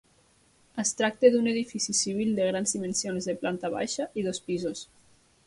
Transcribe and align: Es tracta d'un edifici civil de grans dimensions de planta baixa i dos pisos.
Es 0.83 0.93
tracta 1.01 1.29
d'un 1.35 1.49
edifici 1.51 1.95
civil 1.99 2.31
de 2.39 2.47
grans 2.49 2.73
dimensions 2.77 3.29
de 3.33 3.37
planta 3.45 3.73
baixa 3.77 4.09
i 4.23 4.27
dos 4.31 4.43
pisos. 4.51 4.85